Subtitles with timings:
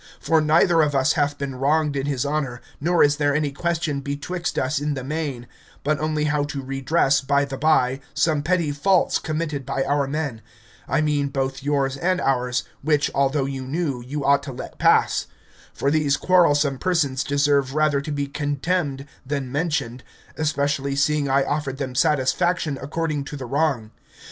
[0.19, 3.99] For neither of us hath been wronged in his honour, nor is there any question
[4.01, 5.45] betwixt us in the main,
[5.83, 10.41] but only how to redress, by the bye, some petty faults committed by our men,
[10.87, 15.27] I mean, both yours and ours, which, although you knew, you ought to let pass;
[15.71, 20.03] for these quarrelsome persons deserve rather to be contemned than mentioned,
[20.35, 23.91] especially seeing I offered them satisfaction according to the wrong.